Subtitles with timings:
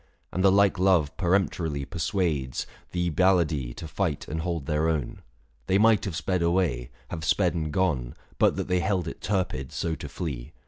[0.31, 5.21] And the like love peremptorily persuades 805 Th' (Ebalidse to fight and hold their own.
[5.67, 9.71] They might have sped away, have sped and gone, But that they held it turpid
[9.71, 10.53] so to flee.